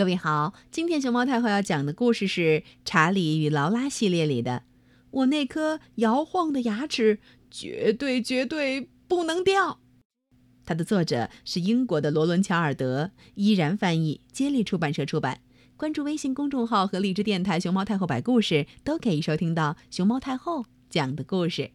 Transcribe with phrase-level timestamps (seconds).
[0.00, 2.40] 各位好，今天熊猫太后要讲的故事是
[2.86, 4.52] 《查理与劳拉》系列里的
[5.10, 7.18] 《我那颗摇晃的牙齿
[7.50, 9.72] 绝对绝对不能掉》。
[10.64, 15.42] 它的作者是英国的罗伦·乔尔德，依然翻译，接力出版社出版。
[15.76, 21.72] 关注微信公众号和荔枝电台“熊猫太后摆故事”，都可以收听到熊猫太后讲的故事。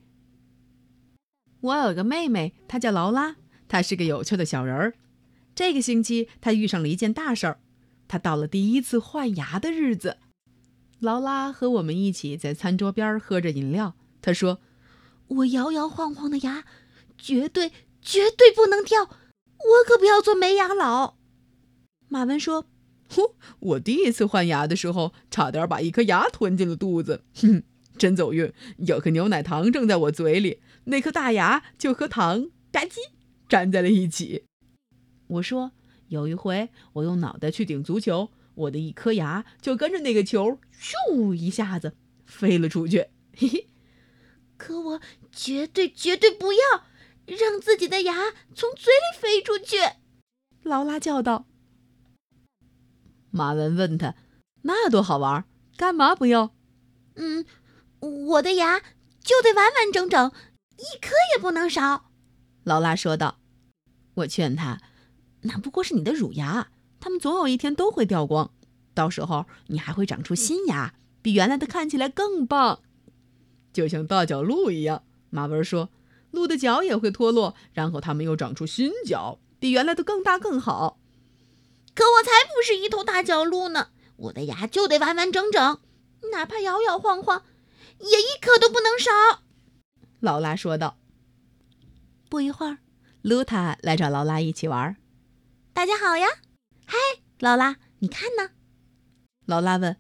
[1.62, 3.36] 我有个妹妹，她叫劳拉，
[3.68, 4.96] 她是个有趣的小人儿。
[5.54, 7.60] 这个星期，她遇上了一件大事儿。
[8.08, 10.18] 他到了第一次换牙的日子，
[11.00, 13.96] 劳拉和我们一起在餐桌边喝着饮料。
[14.22, 14.60] 他说
[15.28, 16.66] ：“我摇摇晃晃的牙，
[17.18, 17.72] 绝对
[18.02, 19.10] 绝对不能掉，我
[19.88, 21.18] 可不要做没牙佬。”
[22.08, 22.68] 马文说
[23.10, 27.64] ：“呼，我第一次换牙的时候，差点把一颗牙吞进了肚子，哼，
[27.98, 28.54] 真走运。
[28.78, 32.98] 有颗牛奶糖正在我嘴里，那颗大牙就和糖吧唧
[33.50, 34.46] 粘在了一起。”
[35.28, 35.72] 我说。
[36.08, 43.10] 有一回，我用脑袋去顶足球，我的一颗牙就跟着那个球，咻一下子飞了出去。
[43.36, 43.70] 嘿嘿，
[44.58, 46.60] 可我绝对绝对不要
[47.26, 49.78] 让自己的牙从嘴里飞出去！
[50.64, 51.46] 劳拉叫道。
[53.32, 54.16] 马文问他
[54.64, 56.56] ：“那多好玩，干嘛不要
[57.16, 57.46] ？”“嗯，
[58.00, 60.32] 我的牙就得完完整整，
[60.78, 62.12] 一颗也不能少。”
[62.64, 63.40] 劳拉说道。
[64.16, 64.82] 我劝他。
[65.48, 68.52] 那不过是你的乳牙，它们总有一天都会掉光，
[68.94, 72.80] 到时候你还会长出新牙，比原来的看起来更棒，
[73.72, 75.04] 就像大脚鹿一样。
[75.30, 75.90] 马文说，
[76.32, 81.00] 鹿的脚也会脱落，然后它们又长出新脚，比原来的更大更好。
[81.94, 85.80] 可我才不是一头大脚鹿呢，我的牙就得完完整整，
[86.32, 87.44] 哪怕摇摇晃晃，
[88.00, 89.44] 也一颗都不能少。
[90.20, 90.98] 劳拉说道。
[92.28, 92.80] 不一会儿，
[93.22, 94.98] 露塔来找劳拉一起玩。
[95.76, 96.26] 大家好呀，
[96.86, 96.98] 嗨，
[97.40, 98.52] 劳拉，你看呢？
[99.46, 99.98] 劳拉问：“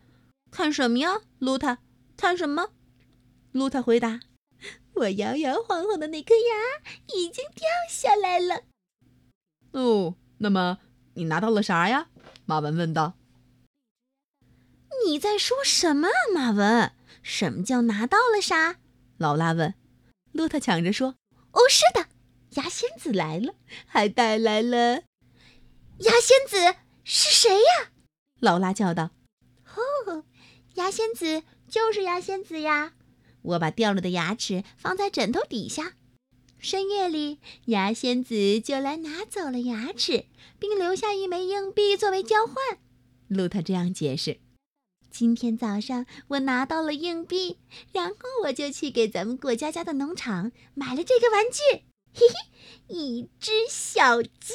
[0.49, 1.79] 看什么呀？”露塔
[2.15, 2.69] ：“看什么？”
[3.51, 4.21] 露塔回答
[4.95, 8.63] ：“我摇摇晃晃的那颗牙已经掉下来了。”
[9.77, 10.79] 哦，那么
[11.15, 12.07] 你拿到了啥呀？
[12.45, 13.15] 马文问道。
[15.05, 16.93] “你在说什么啊，马文？
[17.21, 18.77] 什么叫拿到了啥？”
[19.19, 19.73] 劳拉问。
[20.31, 21.15] 露塔抢着说
[21.51, 22.07] ：“哦，是的，
[22.61, 23.55] 牙仙子来了，
[23.85, 25.03] 还带来了。”
[25.99, 27.91] 牙仙子是谁呀？
[28.41, 29.11] 劳拉叫道
[30.07, 30.25] ：“哦，
[30.73, 32.93] 牙仙子就是牙仙子呀！
[33.41, 35.93] 我把掉了的牙齿放在枕头底下，
[36.59, 40.25] 深夜里牙仙子就来拿走了牙齿，
[40.59, 42.55] 并留下一枚硬币作为交换。”
[43.29, 44.41] 露塔这样解释。
[45.09, 47.59] 今天早上我拿到了硬币，
[47.93, 54.53] 然后我就去给咱们过家家的农场买了这个玩具，嘿嘿，一只小鸡。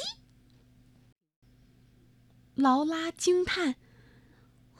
[2.61, 3.75] 劳拉惊叹：“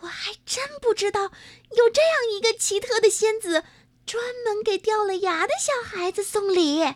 [0.02, 1.32] 我还真不知道
[1.76, 3.64] 有这样一个奇特的仙子，
[4.06, 6.96] 专门给掉了牙的小孩子送礼。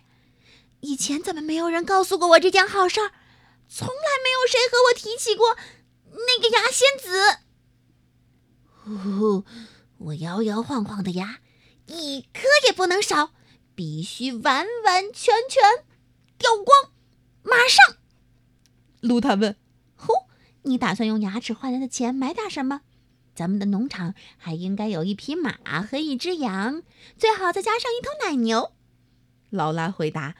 [0.81, 3.11] 以前怎么没有人告诉过我这件好事儿？
[3.67, 3.93] 从来
[4.23, 5.57] 没有谁和我提起过
[6.11, 7.39] 那个牙仙子。”
[8.85, 9.43] 呼，
[9.97, 11.39] 我摇摇晃晃的牙，
[11.87, 13.31] 一颗也不能少，
[13.73, 15.85] 必须完完全全
[16.37, 16.91] 掉光，
[17.41, 17.97] 马上。
[19.01, 19.57] 露塔问。
[20.65, 22.81] 你打算用牙齿换来的钱买点什么？
[23.35, 26.83] 咱们的农场还应该有一匹马和一只羊，
[27.17, 28.71] 最好再加上一头奶牛。
[29.49, 30.35] 劳拉回答：“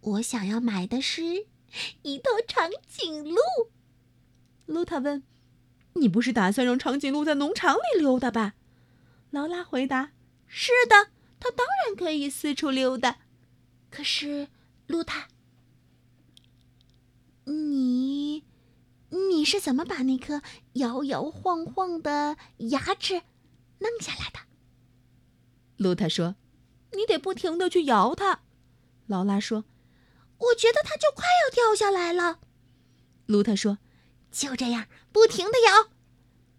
[0.00, 1.46] 我想要买的是
[2.02, 3.36] 一头长颈鹿。”
[4.64, 5.22] 露塔问
[5.94, 8.54] ：“你不是打算让长颈鹿在农场里溜达吧？”
[9.30, 10.12] 劳拉回答
[10.48, 13.18] ：“是的，它当然可以四处溜达。
[13.90, 14.48] 可是，
[14.86, 15.28] 露塔，
[17.44, 18.44] 你……”
[19.10, 20.42] 你是怎么把那颗
[20.74, 23.22] 摇摇晃晃的牙齿
[23.78, 24.40] 弄下来的？
[25.76, 26.36] 露塔说
[26.92, 28.40] ：“你得不停的去摇它。”
[29.06, 29.64] 劳拉说
[30.38, 32.38] ：“我觉得它就快要掉下来了。”
[33.26, 33.78] 露塔说
[34.30, 35.90] ：“就这样，不停的摇。”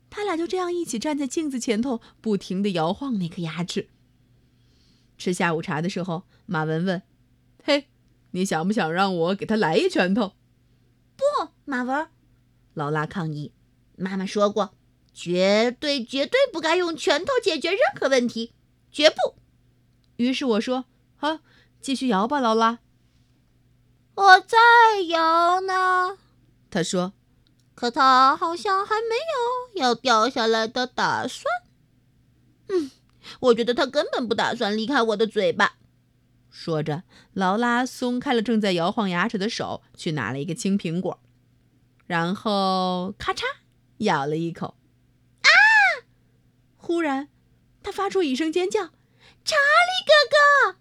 [0.09, 3.87] 他俩就这样一起站在镜子前头，不停的摇晃那颗牙齿。
[5.17, 7.03] 吃下午茶的时候，马文问
[7.63, 7.87] ：“嘿，
[8.31, 10.33] 你想不想让我给他来一拳头
[11.15, 12.09] ？”“不，马文。”
[12.73, 13.51] 劳拉抗议
[13.97, 14.73] ：“妈妈说过，
[15.13, 18.53] 绝对绝对不该用拳头解决任何问题，
[18.91, 19.15] 绝不。”
[20.17, 20.85] 于是我说
[21.17, 21.39] ：“好，
[21.81, 22.79] 继续摇吧，劳拉。”
[24.13, 24.57] 我在
[25.07, 26.17] 摇呢，
[26.69, 27.13] 他说
[27.73, 31.45] ：“可他好像还没有要掉下来的打算。”
[32.69, 32.91] 嗯，
[33.39, 35.77] 我觉得他根本不打算离开我的嘴巴。
[36.49, 37.03] 说着，
[37.33, 41.20] 劳拉松开了正在摇晃牙齿的手，去拿了一个青苹果。
[42.11, 43.45] 然后，咔嚓，
[43.99, 44.75] 咬了一口。
[45.43, 45.47] 啊！
[46.75, 47.29] 忽然，
[47.81, 48.81] 他发出一声尖叫
[49.45, 50.77] ：“查理哥哥！”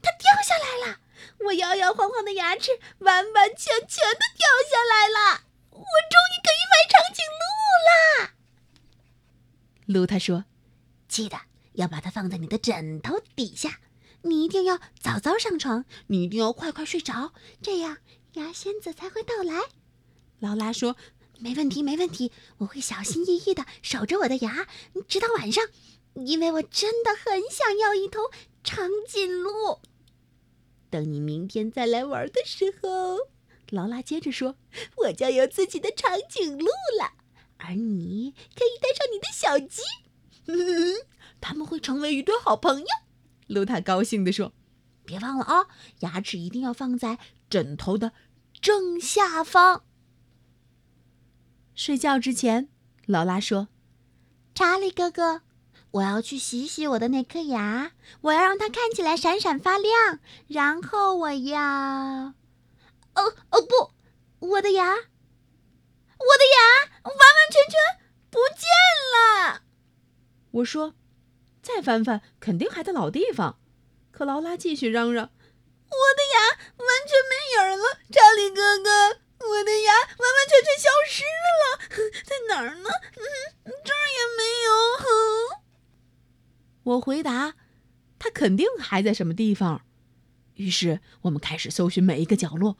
[0.00, 1.00] 它掉下来了，
[1.44, 2.70] 我摇摇晃晃的牙齿
[3.00, 5.42] 完完全全的掉下来了，
[5.72, 7.44] 我终于可以买长颈鹿
[7.86, 8.34] 啦！
[9.84, 10.46] 露塔说
[11.06, 11.38] ：“记得
[11.74, 13.80] 要把它放在你的枕头底下，
[14.22, 17.98] 你一定要早早上床，你一定要快快睡着，这样
[18.36, 19.60] 牙仙子才会到来。”
[20.40, 20.96] 劳拉说
[21.38, 24.66] ：“没问题，没问题，我会小心翼翼的守着我的牙，
[25.06, 25.64] 直到晚上，
[26.14, 28.20] 因为我真的很想要一头
[28.62, 29.80] 长颈鹿。”
[30.88, 33.28] 等你明天再来玩的时候，
[33.70, 34.56] 劳拉接着说
[35.04, 36.66] ：“我将有自己的长颈鹿
[37.00, 37.12] 了，
[37.58, 39.82] 而你可以带上你的小鸡，
[41.40, 42.86] 他们会成为一对好朋友。”
[43.48, 44.52] 露塔高兴地说
[45.04, 45.66] ：“别忘了哦，
[46.00, 47.18] 牙齿一定要放在
[47.50, 48.12] 枕头的
[48.66, 49.84] 正下方。”
[51.76, 52.68] 睡觉之前，
[53.06, 53.68] 劳拉说
[54.56, 55.42] ：“查理哥哥。”
[55.92, 57.92] 我要去洗洗我的那颗牙，
[58.22, 60.18] 我要让它看起来闪闪发亮。
[60.48, 61.62] 然后我要……
[61.62, 62.34] 哦
[63.50, 63.92] 哦不，
[64.48, 66.58] 我的牙，我的牙
[67.04, 67.22] 完完
[67.52, 67.78] 全全
[68.28, 68.66] 不见
[69.14, 69.62] 了。
[70.50, 70.94] 我说
[71.62, 73.60] ：“再翻翻，肯定还在老地方。”
[74.10, 76.22] 可劳拉继续嚷嚷：“我的
[77.56, 78.90] 全没影了，查理哥哥，
[79.48, 81.24] 我的牙完完全全消失
[81.56, 81.62] 了，
[82.24, 82.90] 在哪儿呢？
[83.16, 85.60] 嗯，这儿也没有。
[86.84, 87.54] ”我回答
[88.18, 89.82] ：“他肯定还在什么地方。”
[90.54, 92.78] 于是我们开始搜寻每一个角落。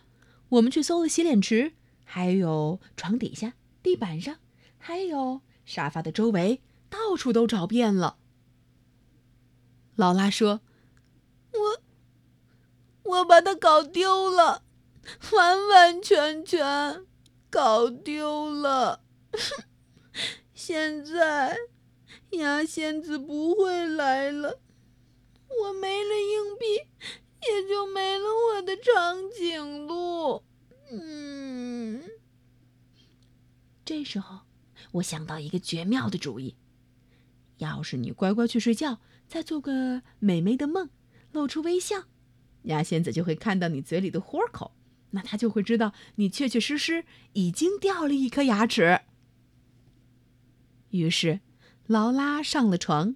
[0.50, 1.73] 我们去搜了洗脸池，
[2.05, 4.37] 还有床底下、地板上，
[4.78, 8.19] 还有沙发的周围，到处都找遍了。
[9.96, 10.61] 劳拉说
[11.52, 11.82] ：“我，
[13.02, 14.62] 我把它搞丢了，
[15.32, 17.05] 完完全全
[17.50, 19.03] 搞丢了。
[20.55, 21.56] 现在。”
[22.31, 24.61] 牙仙子不会来了，
[25.62, 26.67] 我没了硬币，
[27.49, 30.43] 也就没了我的长颈鹿。
[30.91, 32.02] 嗯，
[33.85, 34.41] 这时候
[34.93, 36.56] 我想到一个绝妙的主意：
[37.56, 40.91] 要是你乖乖去睡觉，再做个美美的梦，
[41.32, 42.05] 露出微笑，
[42.62, 44.75] 牙仙子就会看到你嘴里的豁口，
[45.11, 49.00] 那他就会知道你确确实实已经掉了一颗牙齿。
[50.91, 51.41] 于是。
[51.88, 53.14] 劳拉上了床，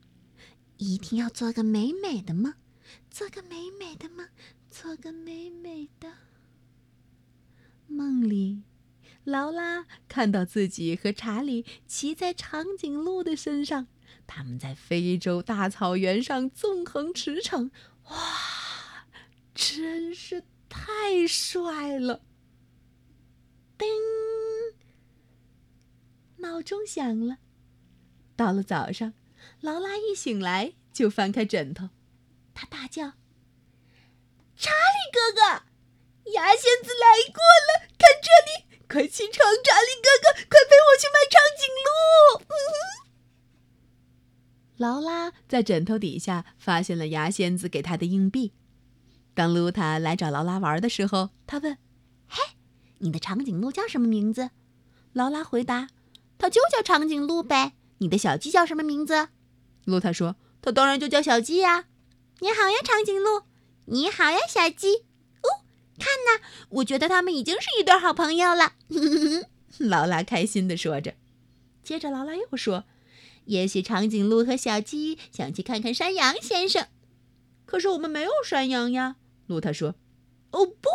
[0.77, 2.55] 一定要做个美美的梦，
[3.11, 4.29] 做个美美的梦，
[4.71, 6.13] 做个美美的
[7.89, 8.63] 梦里，
[9.25, 13.89] 劳拉看到自己和查理骑在长颈鹿的身上，
[14.29, 17.73] 他们在非洲大草原上纵横驰骋，
[18.05, 19.07] 哇，
[19.53, 22.23] 真是太帅了！
[23.77, 23.89] 叮，
[26.37, 27.39] 闹钟响了。
[28.37, 29.13] 到了早上，
[29.61, 31.91] 劳拉一醒来就翻开枕头，
[32.55, 33.15] 她大叫
[34.57, 35.65] ：“查理哥哥，
[36.31, 37.89] 牙仙子来过了！
[37.99, 41.89] 看这里，快起床，查理哥哥，快陪我去买长颈鹿！”
[42.49, 42.55] 嗯
[44.79, 48.55] 劳拉在枕头底下发现了牙仙子给她的硬币。
[49.35, 51.79] 当露塔来找劳拉玩的时候，他问
[52.29, 52.55] ：“嘿，
[52.99, 54.51] 你的长颈鹿叫什么名字？”
[55.13, 55.89] 劳拉回答
[56.39, 59.29] ：“它就叫长颈鹿呗。”你的小鸡叫什么名字？
[59.85, 61.87] 露塔说：“它当然就叫小鸡呀。”
[62.41, 63.43] 你好呀，长颈鹿。
[63.87, 64.97] 你好呀，小鸡。
[65.43, 65.65] 哦，
[65.99, 68.75] 看呐，我觉得他们已经是一对好朋友了。
[69.79, 71.15] 劳拉开心地说着。
[71.83, 72.85] 接着，劳拉又说
[73.47, 76.87] ：“也许长颈鹿和小鸡想去看看山羊先生。”
[77.67, 79.17] 可是我们没有山羊呀。
[79.51, 79.97] 露塔说
[80.53, 80.89] ：“哦不！”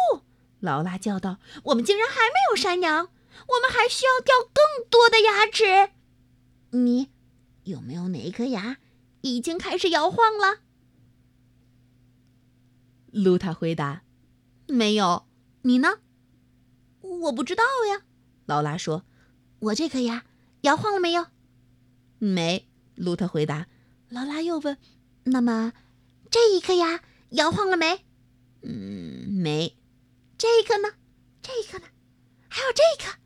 [0.61, 3.09] 劳拉叫道：“我们竟然还没有山羊，
[3.47, 5.91] 我们还需要掉更多的牙齿。”
[6.71, 7.11] 你
[7.65, 8.77] 有没有哪一颗牙
[9.21, 10.59] 已经开始摇晃了？
[13.11, 14.03] 露塔回答
[14.67, 15.25] ：“没有。”
[15.63, 15.99] 你呢？
[17.01, 18.03] 我不知道呀。
[18.45, 19.03] 劳拉说
[19.59, 20.23] ：“我这颗牙
[20.61, 21.27] 摇晃了没有？”
[22.19, 22.69] 没。
[22.95, 23.67] 露塔回答。
[24.07, 24.77] 劳拉又问
[25.25, 25.73] ：“那么
[26.31, 28.05] 这一颗牙摇晃了没
[28.65, 29.77] ？”“嗯，没。”
[30.37, 30.93] 这个呢？
[31.41, 31.85] 这个呢？
[32.49, 33.24] 还有这个？